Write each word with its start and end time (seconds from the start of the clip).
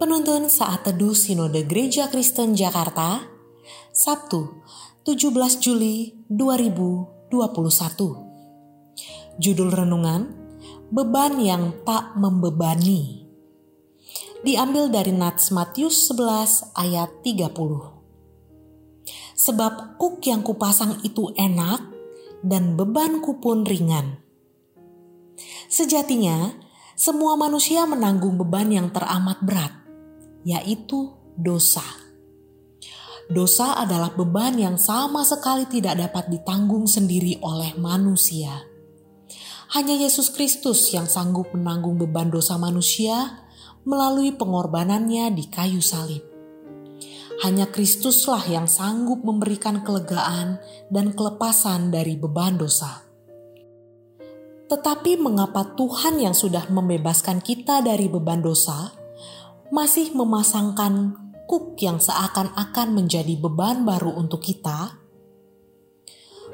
Penuntun 0.00 0.48
Saat 0.48 0.88
Teduh 0.88 1.12
Sinode 1.12 1.60
Gereja 1.68 2.08
Kristen 2.08 2.56
Jakarta, 2.56 3.20
Sabtu, 3.92 4.64
17 5.04 5.60
Juli 5.60 6.16
2021. 6.32 7.28
Judul 9.36 9.68
renungan, 9.68 10.32
Beban 10.88 11.36
yang 11.36 11.84
tak 11.84 12.16
membebani. 12.16 13.28
Diambil 14.40 14.88
dari 14.88 15.12
Nats 15.12 15.52
Matius 15.52 16.08
11 16.08 16.72
ayat 16.80 17.20
30. 17.20 17.52
Sebab 19.36 20.00
kuk 20.00 20.24
yang 20.24 20.40
kupasang 20.40 21.04
itu 21.04 21.28
enak 21.36 21.84
dan 22.40 22.72
bebanku 22.72 23.36
pun 23.36 23.68
ringan. 23.68 24.16
Sejatinya, 25.68 26.56
semua 26.96 27.36
manusia 27.36 27.84
menanggung 27.84 28.40
beban 28.40 28.72
yang 28.72 28.88
teramat 28.88 29.44
berat 29.44 29.79
yaitu 30.44 31.12
dosa. 31.36 31.84
Dosa 33.30 33.78
adalah 33.78 34.10
beban 34.10 34.58
yang 34.58 34.74
sama 34.74 35.22
sekali 35.22 35.62
tidak 35.70 36.02
dapat 36.02 36.34
ditanggung 36.34 36.90
sendiri 36.90 37.38
oleh 37.46 37.78
manusia. 37.78 38.66
Hanya 39.70 39.94
Yesus 39.94 40.34
Kristus 40.34 40.90
yang 40.90 41.06
sanggup 41.06 41.54
menanggung 41.54 41.94
beban 41.94 42.26
dosa 42.26 42.58
manusia 42.58 43.46
melalui 43.86 44.34
pengorbanannya 44.34 45.30
di 45.30 45.46
kayu 45.46 45.78
salib. 45.78 46.26
Hanya 47.46 47.70
Kristuslah 47.70 48.44
yang 48.50 48.66
sanggup 48.66 49.22
memberikan 49.22 49.86
kelegaan 49.86 50.58
dan 50.90 51.14
kelepasan 51.14 51.94
dari 51.94 52.18
beban 52.18 52.58
dosa. 52.58 53.06
Tetapi 54.66 55.22
mengapa 55.22 55.78
Tuhan 55.78 56.18
yang 56.18 56.34
sudah 56.34 56.66
membebaskan 56.66 57.38
kita 57.38 57.78
dari 57.78 58.10
beban 58.10 58.42
dosa 58.42 58.99
masih 59.70 60.10
memasangkan 60.18 61.14
kuk 61.46 61.78
yang 61.78 62.02
seakan-akan 62.02 62.90
menjadi 62.90 63.38
beban 63.38 63.86
baru 63.86 64.10
untuk 64.18 64.42
kita? 64.42 64.98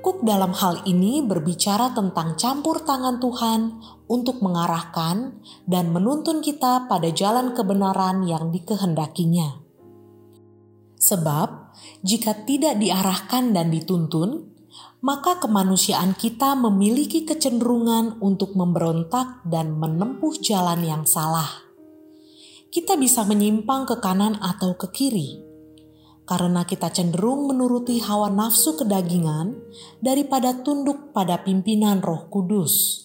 Kuk 0.00 0.24
dalam 0.24 0.54
hal 0.56 0.86
ini 0.88 1.20
berbicara 1.20 1.92
tentang 1.92 2.38
campur 2.38 2.80
tangan 2.86 3.20
Tuhan 3.20 3.60
untuk 4.08 4.40
mengarahkan 4.40 5.42
dan 5.66 5.92
menuntun 5.92 6.40
kita 6.40 6.88
pada 6.88 7.10
jalan 7.12 7.52
kebenaran 7.52 8.24
yang 8.24 8.48
dikehendakinya. 8.48 9.60
Sebab, 10.96 11.48
jika 12.00 12.46
tidak 12.48 12.80
diarahkan 12.80 13.52
dan 13.52 13.68
dituntun, 13.68 14.54
maka 15.04 15.36
kemanusiaan 15.42 16.16
kita 16.16 16.56
memiliki 16.56 17.26
kecenderungan 17.26 18.22
untuk 18.22 18.56
memberontak 18.56 19.44
dan 19.44 19.76
menempuh 19.76 20.32
jalan 20.40 20.80
yang 20.80 21.04
salah 21.04 21.69
kita 22.70 22.94
bisa 22.94 23.26
menyimpang 23.26 23.82
ke 23.82 23.98
kanan 23.98 24.38
atau 24.38 24.78
ke 24.78 24.86
kiri 24.94 25.50
karena 26.22 26.62
kita 26.62 26.94
cenderung 26.94 27.50
menuruti 27.50 27.98
hawa 27.98 28.30
nafsu 28.30 28.78
kedagingan 28.78 29.58
daripada 29.98 30.54
tunduk 30.62 31.10
pada 31.10 31.42
pimpinan 31.42 31.98
Roh 31.98 32.30
Kudus. 32.30 33.02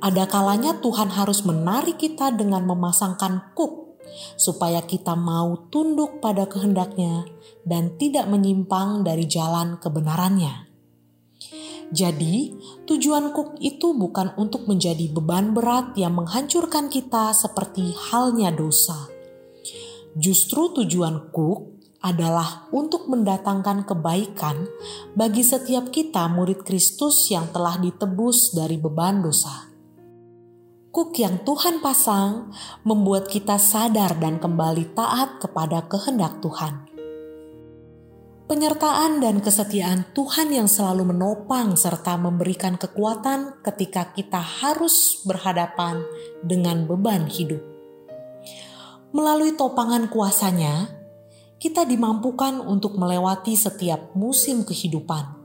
Ada 0.00 0.24
kalanya 0.24 0.80
Tuhan 0.80 1.12
harus 1.12 1.44
menarik 1.44 2.00
kita 2.00 2.32
dengan 2.32 2.64
memasangkan 2.64 3.52
kuk 3.52 4.00
supaya 4.40 4.80
kita 4.88 5.12
mau 5.12 5.68
tunduk 5.68 6.24
pada 6.24 6.48
kehendaknya 6.48 7.28
dan 7.68 8.00
tidak 8.00 8.24
menyimpang 8.32 9.04
dari 9.04 9.28
jalan 9.28 9.76
kebenarannya. 9.76 10.69
Jadi, 11.90 12.54
tujuan 12.86 13.34
kuk 13.34 13.58
itu 13.58 13.98
bukan 13.98 14.30
untuk 14.38 14.70
menjadi 14.70 15.10
beban 15.10 15.50
berat 15.50 15.98
yang 15.98 16.14
menghancurkan 16.14 16.86
kita 16.86 17.34
seperti 17.34 17.90
halnya 18.10 18.54
dosa. 18.54 19.10
Justru 20.14 20.70
tujuan 20.82 21.34
kuk 21.34 21.82
adalah 22.00 22.70
untuk 22.72 23.10
mendatangkan 23.10 23.84
kebaikan 23.84 24.70
bagi 25.12 25.44
setiap 25.44 25.92
kita 25.92 26.30
murid 26.32 26.64
Kristus 26.64 27.28
yang 27.28 27.50
telah 27.52 27.76
ditebus 27.76 28.56
dari 28.56 28.78
beban 28.80 29.20
dosa. 29.20 29.70
Kuk 30.90 31.14
yang 31.22 31.46
Tuhan 31.46 31.78
pasang 31.78 32.50
membuat 32.82 33.30
kita 33.30 33.62
sadar 33.62 34.18
dan 34.18 34.42
kembali 34.42 34.90
taat 34.90 35.38
kepada 35.38 35.86
kehendak 35.86 36.42
Tuhan 36.42 36.89
penyertaan 38.50 39.22
dan 39.22 39.38
kesetiaan 39.38 40.10
Tuhan 40.10 40.50
yang 40.50 40.66
selalu 40.66 41.14
menopang 41.14 41.78
serta 41.78 42.18
memberikan 42.18 42.74
kekuatan 42.74 43.62
ketika 43.62 44.10
kita 44.10 44.42
harus 44.42 45.22
berhadapan 45.22 46.02
dengan 46.42 46.82
beban 46.82 47.30
hidup. 47.30 47.62
Melalui 49.14 49.54
topangan 49.54 50.10
kuasanya, 50.10 50.90
kita 51.62 51.86
dimampukan 51.86 52.58
untuk 52.58 52.98
melewati 52.98 53.54
setiap 53.54 54.18
musim 54.18 54.66
kehidupan. 54.66 55.38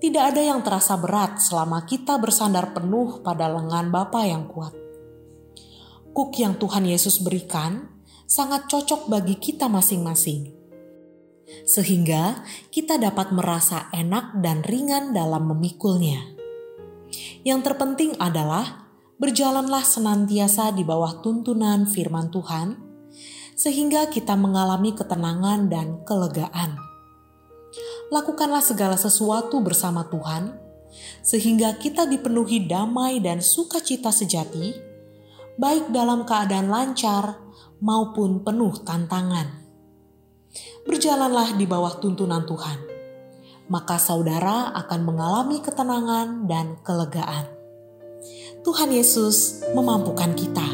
Tidak 0.00 0.32
ada 0.32 0.40
yang 0.40 0.64
terasa 0.64 0.96
berat 0.96 1.44
selama 1.44 1.84
kita 1.84 2.16
bersandar 2.16 2.72
penuh 2.72 3.20
pada 3.20 3.52
lengan 3.52 3.92
Bapa 3.92 4.24
yang 4.24 4.48
kuat. 4.48 4.72
Kuk 6.16 6.32
yang 6.40 6.56
Tuhan 6.56 6.88
Yesus 6.88 7.20
berikan 7.20 8.00
sangat 8.24 8.64
cocok 8.64 9.12
bagi 9.12 9.36
kita 9.36 9.68
masing-masing 9.68 10.57
sehingga 11.64 12.44
kita 12.68 13.00
dapat 13.00 13.32
merasa 13.32 13.88
enak 13.94 14.38
dan 14.42 14.62
ringan 14.66 15.16
dalam 15.16 15.48
memikulnya. 15.50 16.22
Yang 17.42 17.72
terpenting 17.72 18.12
adalah 18.20 18.88
berjalanlah 19.16 19.82
senantiasa 19.82 20.70
di 20.76 20.84
bawah 20.84 21.24
tuntunan 21.24 21.88
firman 21.88 22.28
Tuhan, 22.30 22.76
sehingga 23.58 24.06
kita 24.12 24.38
mengalami 24.38 24.94
ketenangan 24.94 25.66
dan 25.66 26.04
kelegaan. 26.06 26.78
Lakukanlah 28.08 28.62
segala 28.62 28.94
sesuatu 28.94 29.58
bersama 29.60 30.06
Tuhan, 30.06 30.54
sehingga 31.20 31.76
kita 31.76 32.06
dipenuhi 32.06 32.64
damai 32.64 33.18
dan 33.20 33.42
sukacita 33.42 34.08
sejati, 34.14 34.72
baik 35.58 35.90
dalam 35.90 36.22
keadaan 36.22 36.70
lancar 36.70 37.42
maupun 37.82 38.46
penuh 38.46 38.78
tantangan 38.86 39.68
berjalanlah 41.08 41.56
di 41.56 41.64
bawah 41.64 41.96
tuntunan 42.04 42.44
Tuhan, 42.44 42.84
maka 43.72 43.96
saudara 43.96 44.76
akan 44.76 45.08
mengalami 45.08 45.64
ketenangan 45.64 46.44
dan 46.44 46.76
kelegaan. 46.84 47.48
Tuhan 48.60 48.92
Yesus 48.92 49.64
memampukan 49.72 50.36
kita. 50.36 50.68